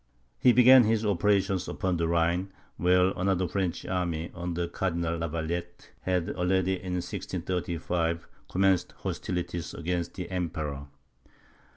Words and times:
He 0.39 0.51
began 0.51 0.85
his 0.85 1.05
operations 1.05 1.67
upon 1.67 1.97
the 1.97 2.07
Rhine, 2.07 2.51
where 2.77 3.09
another 3.15 3.47
French 3.47 3.85
army, 3.85 4.31
under 4.33 4.67
Cardinal 4.67 5.19
Lavalette, 5.19 5.91
had 6.01 6.31
already, 6.31 6.73
in 6.73 6.93
1635, 6.93 8.27
commenced 8.49 8.93
hostilities 9.03 9.75
against 9.75 10.15
the 10.15 10.27
Emperor. 10.31 10.87